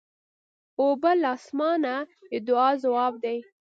اوبه 0.79 1.11
له 1.21 1.29
اسمانه 1.37 1.95
د 2.31 2.33
دعا 2.47 2.69
ځواب 2.83 3.13
دی. 3.23 3.37